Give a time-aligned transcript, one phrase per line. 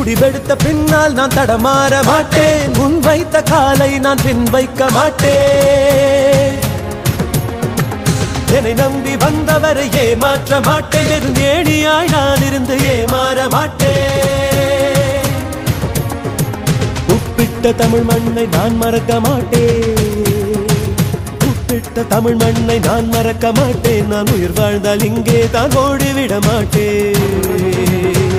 [0.00, 2.62] முடிவெடுத்த பின்னால் நான் தடமாற மாட்டேன்.
[2.76, 6.56] முன் வைத்த காலை நான் பின் வைக்க மாட்டேன்.
[8.56, 11.10] என்னை நம்பி வந்தவரை ஏமாற்ற மாட்டேன்.
[11.16, 15.28] இருந்து ஏணியாய் நான் இருந்து ஏமாற மாட்டேன்.
[17.14, 20.02] உப்பிட்ட தமிழ் மண்ணை நான் மறக்க மாட்டேன்.
[21.48, 24.08] உப்பிட்ட தமிழ் மண்ணை நான் மறக்க மாட்டேன்.
[24.14, 28.29] நான் உயிர் வாழ்ந்தால் இங்கே தான் ஓடிவிட மாட்டேன்.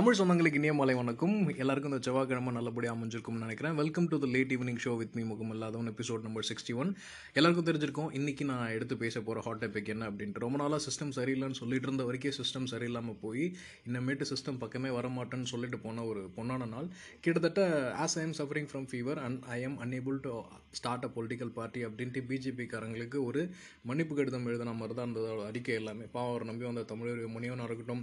[0.00, 1.34] தமிழ் சொந்தங்களுக்கு இனிய மாலை வணக்கம்.
[1.62, 3.74] எல்லாருக்கும் இந்த செவ்வாய்க்கிழமை நல்லபடியாக அமைஞ்சிருக்கும்னு நினைக்கிறேன்.
[3.80, 6.90] Welcome to the late evening show with me முகம் இல்லாதவன் எபிசோட் நம்பர் சிக்ஸ்டி ஒன்
[7.38, 10.42] எல்லாருக்கும் தெரிஞ்சிருக்கும் இன்னைக்கு நான் எடுத்து பேச போகிற ஹாட் டாபிக் என்ன அப்படின்ட்டு.
[10.44, 13.44] ரொம்ப நாளாக சிஸ்டம் சரியில்லைன்னு சொல்லிட்டு இருந்த வரைக்கும் சிஸ்டம் சரியில்லாமல் போய்
[13.88, 16.88] இன்னமேட்டு சிஸ்டம் பக்கமே வரமாட்டேன்னு சொல்லிட்டு போன ஒரு பொன்னான நாள்.
[17.24, 17.64] கிட்டத்தட்ட
[18.04, 20.32] as I am suffering from fever and I am unable to
[20.78, 23.42] start a political party அப்படின்ட்டு பிஜேபிக்காரங்களுக்கு ஒரு
[23.90, 26.06] மன்னிப்பு கடிதம் எழுதின மாதிரி தான் அந்த அறிக்கை எல்லாமே.
[26.16, 28.02] பாவம் நம்பி வந்த தமிழர் முனியவனாக இருக்கட்டும்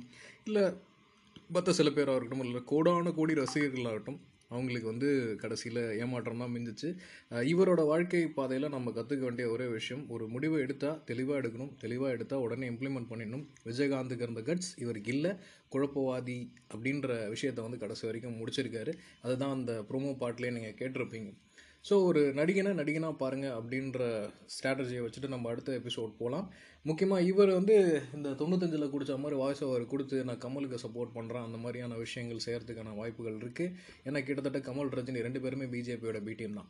[0.50, 0.66] இல்லை
[1.56, 4.18] மற்ற சில பேராக இருக்கட்டும் இல்லை கோடான கோடி ரசிகர்களாகட்டும்
[4.56, 5.08] அவங்களுக்கு வந்து
[5.42, 6.90] கடைசியில் ஏமாற்றம் தான் மிஞ்சிச்சு.
[7.52, 12.44] இவரோட வாழ்க்கை பாதையில் நம்ம கற்றுக்க வேண்டிய ஒரே விஷயம் ஒரு முடிவை எடுத்தால் தெளிவாக எடுக்கணும் தெளிவாக எடுத்தால்
[12.46, 13.44] உடனே இம்ப்ளிமெண்ட் பண்ணிடணும்.
[13.70, 15.32] விஜயகாந்துக்கு இருந்த கட்ஸ் இவருக்கு இல்லை
[15.76, 16.40] குழப்பவாதி
[16.74, 18.94] அப்படின்ற விஷயத்தை வந்து கடைசி வரைக்கும் முடிச்சிருக்காரு.
[19.26, 21.32] அதுதான் அந்த ப்ரோமோ பாட்டிலே நீங்கள் கேட்டிருப்பீங்க.
[21.86, 24.00] ஸோ ஒரு நடிகனை நடிகனாக பாருங்கள் அப்படின்ற
[24.54, 26.48] ஸ்ட்ராட்டஜியை வச்சுட்டு நம்ம அடுத்த எபிசோட் போகலாம்
[26.86, 27.76] முக்கியமாக இவர் வந்து
[28.18, 32.96] இந்த தொண்ணூத்தஞ்சில் குடித்த மாதிரி வாய்ஸ் ஓவர் கொடுத்து நான் கமலுக்கு சப்போர்ட் பண்ணுறேன் அந்த மாதிரியான விஷயங்கள் செய்கிறதுக்கான
[33.00, 33.74] வாய்ப்புகள் இருக்குது
[34.08, 36.70] ஏன்னா கிட்டத்தட்ட கமல் ரஜினி ரெண்டு பேருமே பிஜேபியோட பிடிஎம் தான்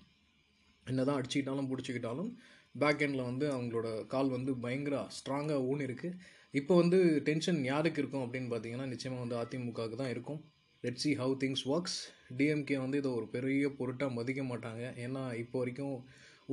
[0.85, 1.17] என்ன தான்.
[1.19, 2.29] அடிச்சுக்கிட்டாலும் பிடிச்சிக்கிட்டாலும்
[2.75, 6.19] பேக் எண்டில் வந்து அவங்களோட கால் வந்து பயங்கர ஸ்ட்ராங்காக ஊனி இருக்குது
[6.53, 6.97] இப்போ வந்து
[7.29, 10.39] டென்ஷன் யாருக்கு இருக்கும் அப்படின்னு பார்த்தீங்கன்னா நிச்சயமாக வந்து அதிமுகவுக்கு தான் இருக்கும்.
[10.83, 11.97] Let see how things works
[12.39, 14.83] DMK வந்து இதை ஒரு பெரிய பொருட்டாக மதிக்க மாட்டாங்க.
[15.05, 15.95] ஏன்னா இப்போ வரைக்கும்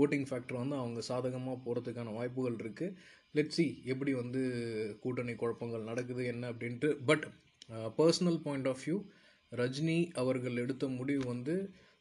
[0.03, 2.97] ஓட்டிங் ஃபேக்டர் வந்து அவங்க சாதகமாக போகிறதுக்கான வாய்ப்புகள் இருக்குது
[3.37, 4.43] லெட் சி எப்படி வந்து
[5.03, 6.91] கூட்டணி குழப்பங்கள் நடக்குது என்ன அப்படின்ட்டு.
[7.11, 7.25] But
[7.99, 8.99] personal point of view
[9.53, 11.55] Rajini அவர்கள் எடுத்த முடிவு வந்து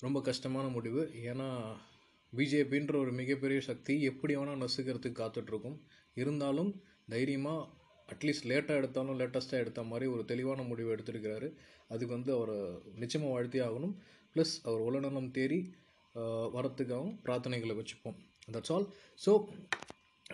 [0.06, 1.02] ரொம்ப கஷ்டமான முடிவு.
[1.30, 1.50] ஏன்னா
[2.34, 5.78] பிஜேபின்ற ஒரு மிகப்பெரிய சக்தி எப்படி வேணால் நசுக்கிறதுக்கு காத்துட்ருக்கும்
[6.22, 6.72] இருந்தாலும்
[7.14, 7.70] தைரியமாக
[8.14, 11.50] அட்லீஸ்ட் லேட்டாக எடுத்தாலும் லேட்டஸ்ட்டாக எடுத்த மாதிரி ஒரு தெளிவான முடிவு எடுத்திருக்கிறாரு.
[11.94, 12.58] அதுக்கு வந்து அவரை
[13.04, 13.96] நிச்சயமாக வாழ்த்தி ஆகணும்.
[14.36, 15.60] ப்ளஸ் அவர் உலநலம் தேறி
[16.56, 18.18] வரத்துக்காகவும் பிரார்த்தனைகளை வச்சுப்போம்.
[18.56, 18.88] தட்ஸ் ஆல்
[19.26, 19.32] ஸோ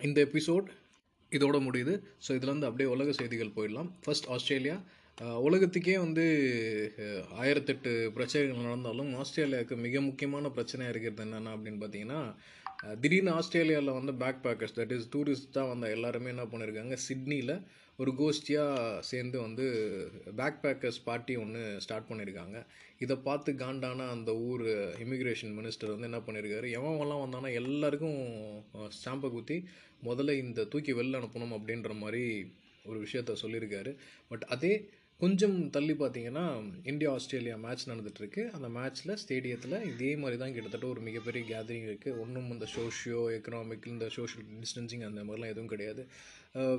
[0.08, 0.68] இந்த எபிசோட்
[1.32, 1.92] இதோட முடியுது.
[2.24, 3.90] ஸோ இதுலேருந்து அப்படியே உலக செய்திகள் போயிடலாம்.
[4.04, 4.76] First Australia.
[5.46, 6.24] உலகத்துக்கே வந்து
[7.42, 12.20] ஆயிரத்தெட்டு பிரச்சனைகள் நடந்தாலும் ஆஸ்திரேலியாவுக்கு மிக முக்கியமான பிரச்சனையாக இருக்கிறது என்னென்ன அப்படின்னு பார்த்தீங்கன்னா
[12.96, 17.54] திடீர்னு ஆஸ்திரேலியாவில் வந்து backpackers that is tourist தான் வந்த எல்லாருமே என்ன பண்ணியிருக்காங்க சிட்னியில்
[17.98, 19.64] ஒரு கோஷ்டியாக சேர்ந்து வந்து
[20.36, 22.58] பேக் பேக்கர்ஸ் பார்ட்டி ஒன்று ஸ்டார்ட் பண்ணியிருக்காங்க
[22.98, 24.64] இதை பார்த்து காண்டான அந்த ஊர்
[25.00, 28.18] இமிக்ரேஷன் மினிஸ்டர் வந்து என்ன பண்ணியிருக்காரு எவன்லாம் வந்தானா எல்லாருக்கும்
[28.92, 29.58] ஸ்டாம்பை குத்தி
[30.04, 32.24] முதல்ல இந்த தூக்கி வெளில அனுப்பணும் அப்படின்ற மாதிரி
[32.84, 33.90] ஒரு விஷயத்த சொல்லியிருக்காரு
[34.28, 34.72] பட் அதே
[35.22, 36.44] கொஞ்சம் தள்ளி பார்த்தீங்கன்னா
[36.90, 42.16] இந்தியா ஆஸ்திரேலியா மேட்ச் நடந்துகிட்ருக்கு அந்த மேட்ச்சில் ஸ்டேடியத்தில் இதே மாதிரி தான் கிட்டத்தட்ட ஒரு மிகப்பெரிய கேதரிங் இருக்குது
[42.22, 46.04] ஒன்றும் இந்த சோஷியோ எக்கனாமிக் இந்த சோஷியல் டிஸ்டன்சிங் அந்த மாதிரிலாம் எதுவும் கிடையாது.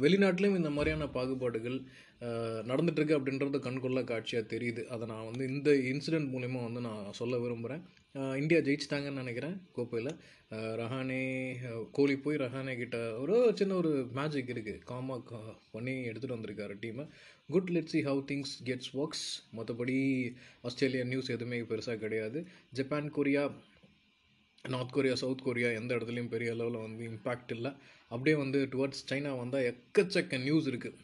[0.05, 1.77] வெளிநாட்டிலையும் இந்த மாதிரியான பாகுபாடுகள்
[2.71, 4.83] நடந்துகிட்ருக்கு அப்படின்றது கண்கொள்ள காட்சியாக தெரியுது.
[4.95, 7.83] அதை நான் வந்து இந்த இன்சிடெண்ட் மூலிமா வந்து நான் சொல்ல விரும்புகிறேன்
[8.15, 10.09] இந்தியா ஜெயிச்சிட்டாங்கன்னு நினைக்கிறேன் கோப்பையில்.
[10.79, 11.19] ரஹானே
[11.97, 15.15] கோலி போய் ரஹானே கிட்ட ஒரு சின்ன ஒரு மேஜிக் இருக்குது காமா
[15.73, 17.05] பண்ணி எடுத்துகிட்டு வந்திருக்காரு டீமை
[17.55, 19.27] good let see how things gets works
[19.57, 19.95] மற்றபடி
[20.69, 22.41] ஆஸ்திரேலியா நியூஸ் எதுவுமே பெருசாக கிடையாது.
[22.79, 23.43] Japan Korea
[24.65, 27.71] north Korea south Korea எந்த இடத்துலையும் பெரிய அளவில் வந்து இம்பேக்ட் இல்லை.
[28.13, 30.97] அப்படியே வந்து டுவர்ட்ஸ் சைனா வந்தால் எக்கச்சக்க நியூஸ் இருக்குது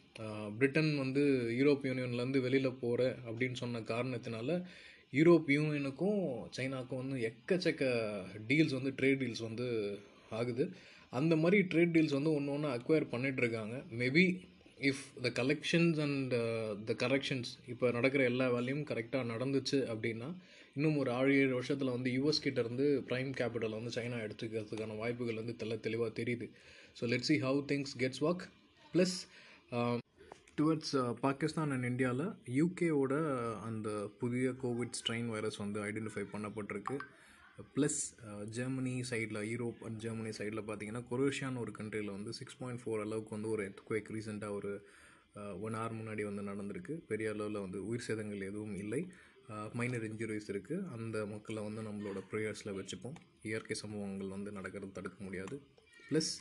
[0.60, 1.24] பிரிட்டன் வந்து
[1.60, 4.60] யூரோப் யூனியன்லேருந்து வெளியில் போகிற அப்படின்னு சொன்ன காரணத்தினால
[5.14, 6.22] யூரோப் யூனியனுக்கும்
[6.58, 7.84] சைனாக்கும் வந்து எக்கச்சக்க
[8.50, 9.68] டீல்ஸ் வந்து ட்ரேட் டீல்ஸ் வந்து
[10.40, 10.66] ஆகுது.
[11.14, 14.26] அந்த மாதிரி ட்ரேட் டீல்ஸ் வந்து ஒன்று ஒன்று அக்வயர் பண்ணிகிட்ருக்காங்க maybe
[14.90, 16.34] if the collections and
[16.90, 20.30] the corrections இப்போ நடக்கிற எல்லா வேலையும் கரெக்டாக நடந்துச்சு அப்படின்னா
[20.78, 25.42] இன்னும் ஒரு ஆறு ஏழு வருஷத்தில் வந்து யூஎஸ் கிட்ட இருந்து ப்ரைம் கேபிட்டல் வந்து சைனா எடுத்துக்கிறதுக்கான வாய்ப்புகள்
[25.42, 26.48] வந்து தெல்ல தெளிவாக தெரியுது.
[27.00, 28.46] So let see how things gets work
[28.94, 29.18] plus
[30.60, 32.24] towards Pakistan and இந்தியாவில்
[32.60, 33.16] யூகேவோட
[33.68, 33.90] அந்த
[34.22, 36.96] புதிய கோவிட் ஸ்ட்ரெயின் வைரஸ் வந்து ஐடென்டிஃபை பண்ணப்பட்டிருக்கு.
[37.76, 38.00] ப்ளஸ்
[38.58, 43.36] ஜெர்மனி சைடில் யூரோப் அண்ட் ஜெர்மனி சைடில் பார்த்தீங்கன்னா கொரோஷியான்னு ஒரு கண்ட்ரியில் வந்து சிக்ஸ் பாயிண்ட் ஃபோர் அளவுக்கு
[43.38, 44.72] வந்து ஒரு எத்குவேக் ரீசெண்டாக ஒரு
[45.40, 46.94] uh, ஒன் ஹவர் முன்னாடி வந்து நடந்திருக்கு.
[47.12, 49.02] பெரிய அளவில் வந்து உயிர் சேதங்கள் எதுவும் இல்லை.
[49.80, 53.18] மைனர் இன்ஜுரிஸ் இருக்குது அந்த மக்களை வந்து நம்மளோட ப்ரேயர்ஸில் வச்சுப்போம்.
[53.50, 55.58] இயற்கை சம்பவங்கள் வந்து நடக்கிறது தடுக்க முடியாது.
[56.08, 56.32] ப்ளஸ்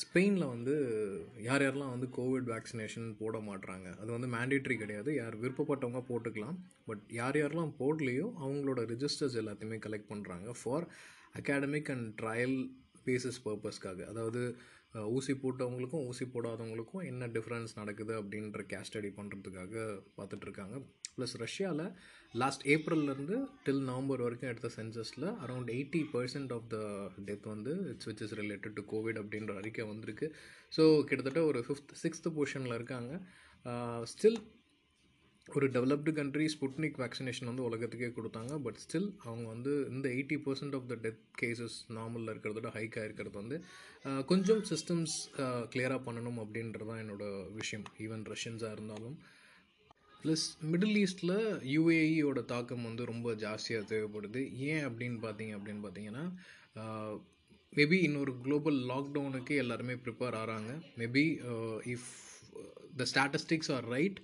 [0.00, 0.74] ஸ்பெயினில் வந்து
[1.42, 3.88] யார் யாரெல்லாம் வந்து கோவிட் வேக்சினேஷன் போட மாட்றாங்க?
[3.96, 5.10] அது வந்து மேண்டேட்ரி கிடையாது.
[5.14, 6.56] யார் விருப்பப்பட்டவங்க போட்டுக்கலாம்.
[6.86, 10.86] பட் யார் யாரெல்லாம் போடலையோ அவங்களோட ரிஜிஸ்டர்ஸ் எல்லாத்தையுமே கலெக்ட் பண்ணுறாங்க for
[11.40, 12.58] academic and trial
[13.06, 14.42] basis பர்பஸ்க்காக அதாவது
[15.16, 19.84] ஊசி போட்டவங்களுக்கும் ஊசி போடாதவங்களுக்கும் என்ன டிஃப்ரென்ஸ் நடக்குது அப்படின்ற கேஸ் ஸ்டடி பண்ணுறதுக்காக
[20.16, 20.76] பார்த்துட்ருக்காங்க
[21.16, 21.84] ப்ளஸ் ரஷ்யாவில்
[22.42, 23.36] லாஸ்ட் ஏப்ரல்லேருந்து
[23.66, 26.78] டில் நவம்பர் வரைக்கும் எடுத்த சென்சஸில் around eighty percent of the
[27.28, 30.28] death வந்து it's which is related to COVID அப்படின்ற அறிக்கை வந்திருக்கு.
[30.76, 33.12] ஸோ கிட்டத்தட்ட ஒரு ஃபிஃப்த் சிக்ஸ்த் பொசிஷனில் இருக்காங்க.
[33.64, 34.38] Uh, ஸ்டில்
[35.48, 38.52] ஒரு டெவலப்டு கண்ட்ரி ஸ்புட்னிக் வேக்சினேஷன் வந்து உலகத்துக்கே கொடுத்தாங்க.
[38.64, 43.04] பட் ஸ்டில் அவங்க வந்து இந்த eighty percent of the death cases நார்மலில் இருக்கிறத விட ஹைக்காக
[43.08, 43.56] இருக்கிறது வந்து
[44.08, 45.14] uh, கொஞ்சம் சிஸ்டம்ஸ்
[45.74, 47.24] கிளியராக uh, பண்ணணும் அப்படின்றது தான் என்னோட
[47.60, 47.86] விஷயம்.
[48.06, 49.16] ஈவன் ரஷ்யன்ஸாக இருந்தாலும்.
[50.22, 51.36] ப்ளஸ் மிடில் ஈஸ்டில்
[51.74, 54.42] யூஏஇயோட தாக்கம் வந்து ரொம்ப ஜாஸ்தியாக தேவைப்படுது.
[54.70, 56.24] ஏன் அப்படின்னு பார்த்தீங்க அப்படின்னு பார்த்தீங்கன்னா
[57.72, 61.24] மேபி இன்னொரு குளோபல் லாக்டவுனுக்கு எல்லாருமே ப்ரிப்பேர் ஆகிறாங்க maybe
[61.94, 62.08] if
[62.96, 64.18] the statistics are right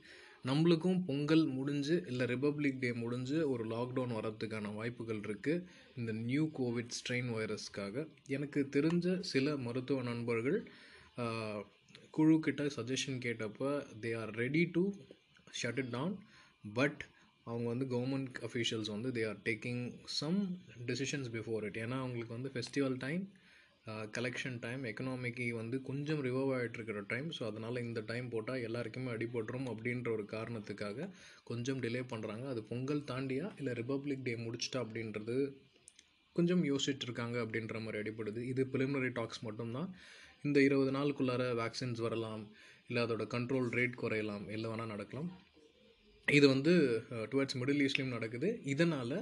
[0.45, 5.65] நம்மளுக்கும் பொங்கல் முடிஞ்சு இல்லை ரிபப்ளிக் டே முடிஞ்சு ஒரு லாக்டவுன் வரதுக்கான வாய்ப்புகள் இருக்குது
[5.97, 10.59] இந்த நியூ கோவிட் ஸ்ட்ரெயின் வைரஸ்க்காக எனக்கு தெரிஞ்ச சில மருத்துவ நண்பர்கள்
[12.11, 13.71] குழுக்கிட்ட குழு கிட்ட சஜஷன் கேட்டப்போ
[14.01, 14.83] they are ready to
[15.63, 16.15] shut it down
[16.75, 17.01] but
[17.47, 20.39] அவங்க வந்து கவர்மெண்ட் அஃபீஷியல்ஸ் வந்து they are taking some
[20.87, 23.23] decisions before it ஏன்னா அவங்களுக்கு வந்து ஃபெஸ்டிவல் டைம்
[24.13, 29.11] கலெக்ஷன் டைம் எக்கனாமிக்கு வந்து கொஞ்சம் ரிவர்வ் ஆகிட்டு இருக்கிற டைம் ஸோ அதனால் இந்த டைம் போட்டால் எல்லாருக்குமே
[29.11, 31.09] அடிபட்டுரும் அப்படின்ற ஒரு காரணத்துக்காக
[31.45, 35.39] கொஞ்சம் டிலே பண்ணுறாங்க அது பொங்கல் தாண்டியா இல்லை ரிபப்ளிக் டே முடிச்சிட்டா அப்படின்றது
[36.37, 39.89] கொஞ்சம் யோசிச்சுட்ருக்காங்க அப்படின்ற மாதிரி அடிப்படுது இது ப்ரிலிமினரி டாக்ஸ் மட்டும்தான்.
[40.43, 42.43] இந்த இருபது நாளுக்குள்ளார வேக்சின்ஸ் வரலாம்.
[42.91, 45.29] இல்லை அதோட கண்ட்ரோல் ரேட் குறையலாம் இல்லை வேணால் நடக்கலாம்.
[46.29, 46.73] இது வந்து
[47.33, 48.49] டுவர்ட்ஸ் மிடில் ஈஸ்ட்லேயும் நடக்குது.
[48.73, 49.15] இதனால்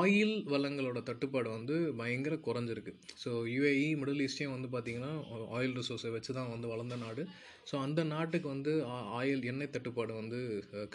[0.00, 2.92] ஆயில் வளங்களோட தட்டுப்பாடு வந்து பயங்கர குறைஞ்சிருக்கு.
[3.22, 5.12] ஸோ யுஏஇ மிடில் ஈஸ்டையும் வந்து பார்த்திங்கன்னா
[5.56, 7.22] ஆயில் ரிசோர்ஸை வச்சு தான் வந்து வளர்ந்த நாடு.
[7.70, 8.72] ஸோ அந்த நாட்டுக்கு வந்து
[9.20, 10.40] ஆயில் எண்ணெய் தட்டுப்பாடு வந்து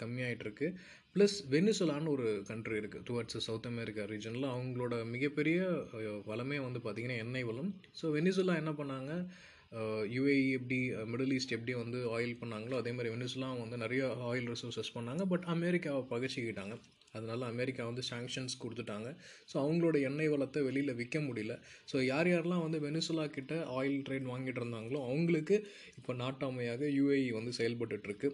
[0.02, 0.68] கம்மியாயிட்டிருக்கு.
[1.16, 5.60] ப்ளஸ் வெனிசுலான்னு ஒரு கண்ட்ரி இருக்குது டுவர்ட்ஸ் சவுத் அமெரிக்கா ரீஜனில் அவங்களோட மிகப்பெரிய
[6.32, 7.70] வளமே வந்து பார்த்திங்கன்னா எண்ணெய் வளம்.
[8.00, 9.12] ஸோ வெனிசுலா என்ன பண்ணாங்க?
[10.12, 10.76] யுஏஇ எப்படி
[11.12, 15.24] மிடில் ஈஸ்ட் எப்படி வந்து ஆயில் பண்ணாங்களோ அதே மாதிரி வெனிசுலா வந்து நிறைய ஆயில் ரிசோர்ஸஸ் பண்ணாங்க.
[15.32, 16.76] பட் அமெரிக்காவை பகச்சிக்கிட்டாங்க.
[17.14, 19.08] அதனால் அமெரிக்கா வந்து சாங்ஷன்ஸ் கொடுத்துட்டாங்க.
[19.50, 21.54] ஸோ அவங்களோட எண்ணெய் வளத்தை வெளியில் விற்க முடியல.
[21.92, 25.56] ஸோ யார் யாரெல்லாம் வந்து வெனிசுலா கிட்ட ஆயில் ட்ரேட் வாங்கிட்டு இருந்தாங்களோ அவங்களுக்கு
[26.00, 28.30] இப்போ நாட்டாமையாக யுஏஇ வந்து செயல்பட்டுருக்கு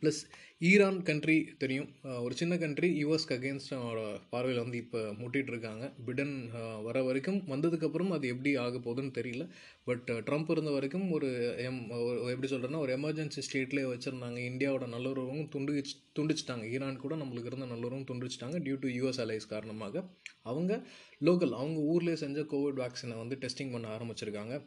[0.00, 1.88] ப்ளஸ் ஈரான் கண்ட்ரி தெரியும்.
[2.02, 6.50] ஒரு சின்ன கண்ட்ரி யூஎஸ்க்கு அகேன்ஸ்ட் பார்வையில் வந்து இப்போ முட்டிகிட்டு இருக்காங்க பிடன்
[6.82, 9.48] வர வரைக்கும் வந்ததுக்கப்புறம் அது எப்படி ஆக போகுதுன்னு தெரியல.
[9.84, 14.38] பட் ட்ரம்ப் இருந்த வரைக்கும் ஒரு எம் ஒரு- எப்படி சொல்கிறேன்னா ஒரு எமர்ஜென்சி ஸ்டேட்லேயே வச்சுருந்தாங்க.
[14.38, 15.84] இந்தியாவோட நல்லுறவும் துண்டு
[16.18, 16.70] துண்டிச்சிட்டாங்க.
[16.70, 20.04] ஈரான் கூட நம்மளுக்கு இருந்த நல்லுறவும் துண்டிச்சிட்டாங்க டியூ டு யூஎஸ் அலைஸ் காரணமாக.
[20.42, 20.86] அவங்க
[21.20, 24.62] லோக்கல் அவங்க ஊர்லேயே செஞ்ச கோவிட் வேக்சினை வந்து டெஸ்டிங் பண்ண ஆரம்பிச்சிருக்காங்க.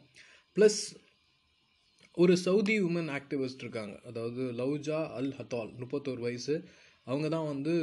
[0.56, 1.04] ப்ளஸ்
[2.16, 3.94] ஒரு சவுதி உமன் ஆக்டிவிஸ்ட் இருக்காங்க.
[4.08, 6.54] அதாவது லவ்ஜா அல் ஹத்தால் முப்பத்தோரு வயசு.
[7.06, 7.74] அவங்க தான் வந்து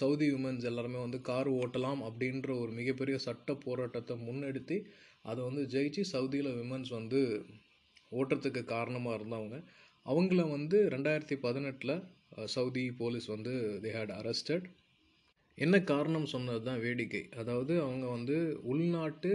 [0.00, 4.76] சவுதி உமன்ஸ் எல்லாருமே வந்து கார் ஓட்டலாம் அப்படின்ற ஒரு மிகப்பெரிய சட்ட போராட்டத்தை முன்னெடுத்து
[5.30, 7.20] அதை வந்து ஜெயிச்சு சவுதியில் விமன்ஸ் வந்து
[8.12, 9.56] ஓட்டுறதுக்கு காரணமாக இருந்தவங்க.
[10.06, 11.96] அவங்கள வந்து ரெண்டாயிரத்தி பதினெட்டில்
[12.56, 13.52] சவுதி போலீஸ் வந்து
[13.84, 14.66] தே ஹேட் அரெஸ்டட்
[15.58, 17.24] என்ன காரணம் சொன்னது தான் வேடிக்கை.
[17.42, 18.38] அதாவது அவங்க வந்து
[18.72, 19.32] உள்நாட்டு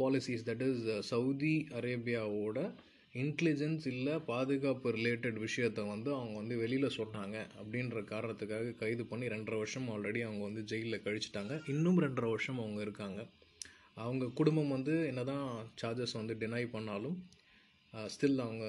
[0.00, 2.58] பாலிசிஸ் தட் இஸ் சவுதி அரேபியாவோட
[3.22, 7.36] இன்டெலிஜென்ஸ் இல்லை பாதுகாப்பு ரிலேட்டட் விஷயத்தை வந்து அவங்க வந்து வெளியில் சொன்னாங்க.
[7.60, 11.54] அப்படின்ற காரணத்துக்காக கைது பண்ணி ரெண்டரை வருஷம் ஆல்ரெடி அவங்க வந்து ஜெயிலில் கழிச்சிட்டாங்க.
[11.74, 13.20] இன்னும் ரெண்டரை வருஷம் அவங்க இருக்காங்க.
[14.04, 15.48] அவங்க குடும்பம் வந்து என்னதான்
[15.82, 17.16] சார்ஜஸ் வந்து டினை பண்ணாலும்
[18.14, 18.66] ஸ்டில் அவங்க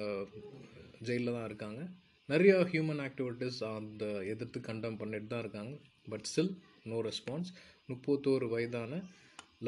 [1.08, 1.80] ஜெயிலில் தான் இருக்காங்க.
[2.28, 5.72] நிறைய ஹியூமன் ஆக்டிவிட்டீஸ் அந்த எதிர்த்து கண்டம் பண்ணிட்டு தான் இருக்காங்க.
[6.12, 6.52] பட் ஸ்டில்
[6.90, 7.50] நோ ரெஸ்பான்ஸ்
[7.90, 9.02] முப்பத்தோரு வயதான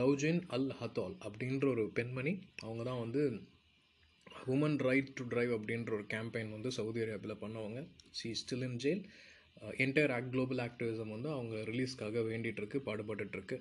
[0.00, 2.32] லவ்ஜின் அல் ஹத்தால் அப்படின்ற ஒரு பெண்மணி
[2.64, 3.22] அவங்க தான் வந்து
[4.54, 7.80] உமன் ரைட் டு ட்ரைவ் அப்படின்ற ஒரு கேம்பெயின் வந்து சவுதி அரேபியாவில் பண்ணுவாங்க.
[8.18, 9.02] She still in jail
[9.84, 13.58] entire act global activism வந்து அவங்க ரிலீஸ்க்காக வேண்டிகிட்ருக்கு பாடுபட்டுருக்கு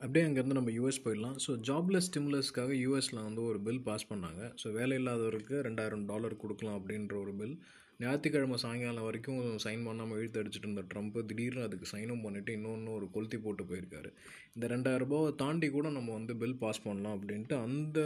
[0.00, 1.36] அப்படியே அங்கேருந்து நம்ம யூஎஸ் போயிடலாம்.
[1.44, 4.42] ஸோ ஜாப்லெஸ் ஸ்டிமுலஸ்க்காக யூஎஸில் வந்து ஒரு பில் பாஸ் பண்ணாங்க.
[4.62, 7.56] ஸோ வேலை இல்லாதவருக்கு ரெண்டாயிரம் டாலர் கொடுக்கலாம் அப்படின்ற ஒரு பில்
[8.02, 13.06] ஞாயிற்றுக்கிழமை சாயங்காலம் வரைக்கும் சைன் பண்ணாமல் இழுத்து அடிச்சிட்டு இருந்த ட்ரம்ப் திடீர்னு அதுக்கு சைனும் பண்ணிவிட்டு இன்னொன்று ஒரு
[13.14, 14.10] கொளுத்தி போட்டு போயிருக்காரு.
[14.54, 18.00] இந்த ரெண்டாயிரம் ரூபாவை தாண்டி கூட நம்ம வந்து பில் பாஸ் பண்ணலாம் அப்படின்ட்டு அந்த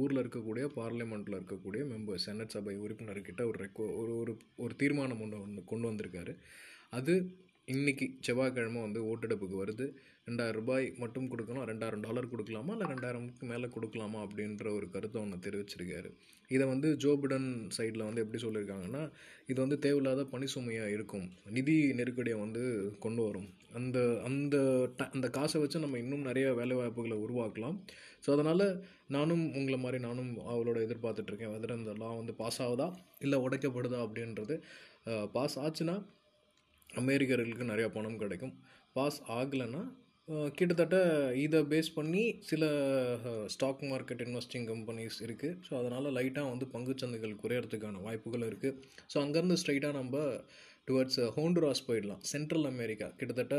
[0.00, 4.32] ஊரில் இருக்கக்கூடிய பார்லிமெண்ட்டில் இருக்கக்கூடிய மெம்பர் செனட் சபை உறுப்பினர்கிட்ட ஒரு ரெக்கோ ஒரு ஒரு
[4.64, 6.32] ஒரு தீர்மானம் ஒன்று வந்து கொண்டு வந்திருக்காரு.
[6.98, 7.14] அது
[7.68, 9.84] இன்றைக்கி செவ்வாய்க்கிழமை வந்து ஓட்டெடுப்புக்கு வருது.
[10.26, 12.72] ரெண்டாயிரம் ரூபாய் மட்டும் கொடுக்கணும் ரெண்டாயிரம் டாலர் கொடுக்கலாமா?
[12.76, 14.18] இல்லை ரெண்டாயிரம்க்கு மேலே கொடுக்கலாமா?
[14.26, 16.10] அப்படின்ற ஒரு கருத்தை ஒன்று தெரிவிச்சிருக்காரு.
[16.50, 19.02] இதை வந்து ஜோ பிடன் சைடில் வந்து எப்படி சொல்லியிருக்காங்கன்னா
[19.50, 21.26] இது வந்து தேவையில்லாத பணி சுமையாக இருக்கும்.
[21.56, 22.64] நிதி நெருக்கடியை வந்து
[23.04, 23.48] கொண்டு வரும்.
[23.78, 24.56] அந்த அந்த
[24.98, 27.78] ட அந்த காசை வச்சு நம்ம இன்னும் நிறைய வேலை வாய்ப்புகளை உருவாக்கலாம்.
[28.26, 28.66] ஸோ அதனால்
[29.16, 32.88] நானும் உங்களை மாதிரி நானும் அவளோட எதிர்பார்த்துட்ருக்கேன் வெதர் இந்த லா வந்து பாஸ் ஆகுதா?
[33.26, 34.00] இல்லை உடைக்கப்படுதா?
[34.08, 34.56] அப்படின்றது
[35.36, 35.96] பாஸ் ஆச்சுன்னா
[37.02, 38.54] அமெரிக்கர்களுக்கு நிறையா பணம் கிடைக்கும்.
[38.96, 39.82] பாஸ் ஆகலைன்னா
[40.58, 40.96] கிட்டத்தட்ட
[41.44, 42.64] இதை பேஸ் பண்ணி சில
[43.54, 48.78] ஸ்டாக் மார்க்கெட் இன்வெஸ்டிங் கம்பெனிஸ் இருக்குது ஸோ அதனால் லைட்டாக வந்து பங்குச்சந்தைகள் குறையறதுக்கான வாய்ப்புகள் இருக்குது
[49.12, 50.22] ஸோ அங்கேருந்து ஸ்ட்ரைட்டாக நம்ம
[50.88, 52.22] டுவர்ட்ஸ் ஹோண்டுராஸ் போயிடலாம்.
[52.32, 53.56] சென்ட்ரல் அமெரிக்கா கிட்டத்தட்ட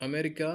[0.00, 0.50] அமெரிக்கா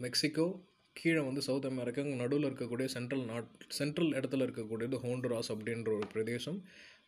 [0.00, 0.48] மெக்சிகோ
[0.96, 6.58] கீழே வந்து சவுத் அமெரிக்கா நடுவில் இருக்கக்கூடிய சென்ட்ரல் நாட் சென்ட்ரல் இடத்துல இருக்கக்கூடியது ஹோண்டுராஸ் அப்படின்ற ஒரு பிரதேசம்.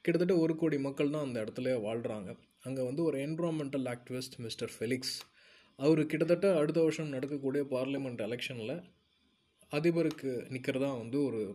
[0.02, 5.21] கிட்டத்தட்ட ஒரு கோடி மக்கள் தான் அந்த இடத்துல வாழ்கிறாங்க அங்கே வந்து ஒரு என்விரான்மெண்டல் ஆக்டிவிஸ்ட் மிஸ்டர் ஃபெலிக்ஸ்
[5.76, 8.83] அவர் கிட்டத்தட்ட அடுத்த வருஷம் நடக்கக்கூடிய பார்லிமெண்ட் எலெக்ஷனில்
[9.73, 11.54] அதிபருக்கு நிற்கிறதா வந்து ஒரு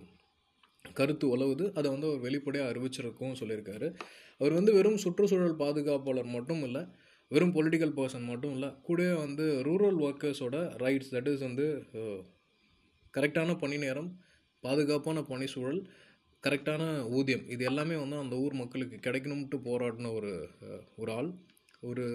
[0.94, 3.96] கருத்து உலவுது அதை வந்து அவர் வெளிப்படையாக அறிவிச்சிருக்கும் சொல்லியிருக்காரு.
[4.38, 6.88] அவர் வந்து வெறும் சுற்றுச்சூழல் பாதுகாப்பாளர் மட்டும் இல்லை
[7.28, 11.86] வெறும் பொலிட்டிக்கல் பர்சன் மட்டும் இல்லை கூடவே வந்து ரூரல் ஒர்க்கர்ஸோட ரைட்ஸ் தட் இஸ் வந்து
[13.14, 14.22] கரெக்டான பணி நேரம்
[14.62, 15.90] பாதுகாப்பான பணி சூழல்
[16.46, 16.84] கரெக்டான
[17.18, 17.46] ஊதியம்.
[17.56, 20.32] இது எல்லாமே வந்து அந்த ஊர் மக்களுக்கு கிடைக்கணும்ட்டு போராடின ஒரு
[21.02, 21.32] ஒரு ஆள்.
[21.90, 22.06] ஒரு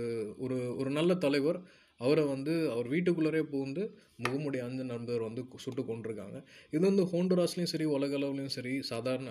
[0.44, 1.60] ஒரு ஒரு நல்ல தலைவர்.
[2.00, 3.82] அவரை வந்து அவர் வீட்டுக்குள்ளரே புகுந்து
[4.25, 6.38] முகமுடி அஞ்சு நண்பர் வந்து சுட்டு கொண்டிருக்காங்க
[6.75, 9.30] இது வந்து ஹோண்டுராஸ்லேயும் சரி உலகளவுலேயும் சரி சாதாரண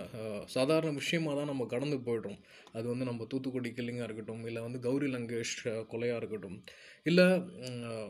[0.55, 2.39] சாதாரண விஷயமாக தான் நம்ம கடந்து போய்ட்றோம்.
[2.77, 5.55] அது வந்து நம்ம தூத்துக்குடி கில்லிங்காக இருக்கட்டும் இல்லை வந்து கௌரி லங்கேஷ்
[5.93, 6.57] கொலையாக இருக்கட்டும்.
[7.09, 7.25] இல்லை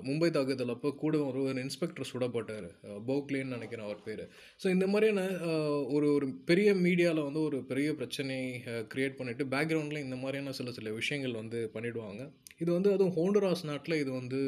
[0.07, 2.69] மும்பை தாக்குதல் அப்போ கூட ஒரு ஒரு இன்ஸ்பெக்டர் சுடப்பட்டார்
[3.09, 4.23] போக்லேன்னு நினைக்கிறேன் அவர் பேர்.
[4.61, 5.21] ஸோ இந்த மாதிரியான
[5.95, 8.37] ஒரு ஒரு பெரிய மீடியாவில் வந்து ஒரு பெரிய பிரச்சனை
[8.93, 12.21] க்ரியேட் பண்ணிவிட்டு பேக்ரவுண்டில் இந்த மாதிரியான சில சில விஷயங்கள் வந்து பண்ணிவிடுவாங்க
[12.63, 14.41] இது வந்து அதுவும் ஹோண்டராஸ் நாட்டில் இது வந்து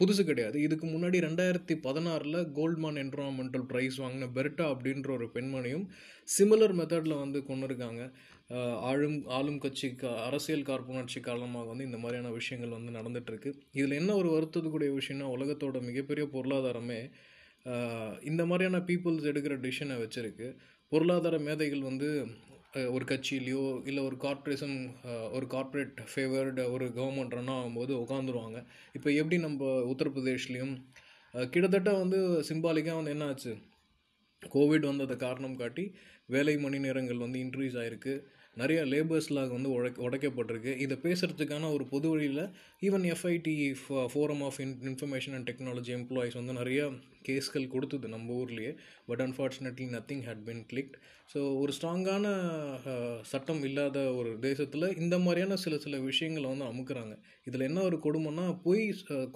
[0.00, 0.56] புதுசு கிடையாது.
[0.66, 5.86] இதுக்கு முன்னாடி ரெண்டாயிரத்தி பதினாறில் கோல்ட்மான் என்வரான்மெண்டல் ப்ரைஸ் வாங்கின பெர்ட்டா அப்படின்ற ஒரு பெண்மணியும்
[6.28, 8.02] சிமிலர் மெத்தடில் வந்து கொண்டு இருக்காங்க
[8.80, 9.88] ஆளும் ஆளும் கட்சி
[10.26, 15.80] அரசியல் கார்ப்புணர்ச்சி காரணமாக வந்து இந்த மாதிரியான விஷயங்கள் வந்து நடந்துகிட்ருக்கு இதில் என்ன ஒரு வருத்தத்துக்குரிய விஷயம்னா உலகத்தோட
[15.82, 17.00] மிகப்பெரிய பொருளாதாரமே
[18.22, 20.48] இந்த மாதிரியான பீப்புள்ஸ் எடுக்கிற டிசிஷனை வச்சுருக்கு.
[20.92, 22.08] பொருளாதார மேதைகள் வந்து
[22.94, 24.76] ஒரு கட்சியிலையோ இல்லை ஒரு கார்ப்பரேஷன்
[25.32, 28.58] ஒரு கார்ப்பரேட் ஃபேவர்டு ஒரு கவர்மெண்ட் ரன் ஆகும்போது உட்காந்துருவாங்க
[28.92, 30.74] இப்போ எப்படி நம்ம உத்தரப்பிரதேஷ்லேயும்
[31.32, 33.52] கிட்டத்தட்ட வந்து சிம்பாலிக்காக வந்து என்ன ஆச்சு?
[34.42, 35.84] கோவிட் வந்ததை காரணம் காட்டி
[36.34, 38.14] வேலை மணி நேரங்கள் வந்து இன்க்ரீஸ் ஆயிருக்கு.
[38.60, 40.72] நிறைய லேபர்ஸ்லாம் வந்து உடைக்க உடைக்கப்பட்டிருக்கு.
[40.84, 42.42] இதை பேசுகிறதுக்கான ஒரு பொது வழியில்
[42.86, 43.54] even FIT
[44.12, 46.80] forum of in information and technology employees வந்து நிறைய
[47.28, 48.72] கேஸ்கள் கொடுத்தது நம்ம ஊர்லேயே.
[49.08, 50.96] But unfortunately nothing had been clicked
[51.32, 52.26] so ஒரு ஸ்ட்ராங்கான
[53.32, 57.14] சட்டம் இல்லாத ஒரு தேசத்தில் இந்த மாதிரியான சில சில விஷயங்களை வந்து அமுக்குறாங்க.
[57.48, 58.84] இதில் என்ன ஒரு கொடுமைன்னா போய்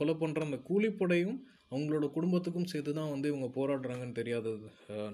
[0.00, 1.38] கொலை பண்ணுற அந்த கூலிப்படையும்
[1.72, 4.68] அவங்களோட குடும்பத்துக்கும் சேர்த்து தான் வந்து இவங்க போராடுறாங்கன்னு தெரியாதது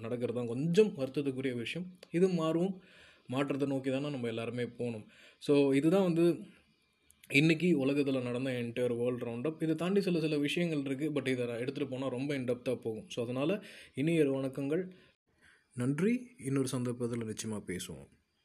[0.05, 1.87] நடக்கிறது தான் கொஞ்சம் வருத்தத்துக்குரிய விஷயம்.
[2.19, 2.73] இது மாறும்
[3.35, 5.07] மாற்றத்தை நோக்கி தானே நம்ம எல்லாருமே போகணும்.
[5.47, 6.25] ஸோ இதுதான் வந்து
[7.41, 11.93] இன்னைக்கு உலகத்தில் நடந்த என்டையர் வேர்ல்ட் ரவுண்டப் இதை தாண்டி சில சில விஷயங்கள் இருக்குது பட் இதை எடுத்துகிட்டு
[11.93, 13.07] போனால் ரொம்ப இன்டெப்த்தாக போகும்.
[13.15, 13.55] ஸோ அதனால்
[14.03, 14.85] இனிய வணக்கங்கள்.
[15.77, 16.13] நன்றி.
[16.49, 18.09] இன்னொரு சந்தர்ப்பத்தில் நிச்சயமாக பேசுவோம்.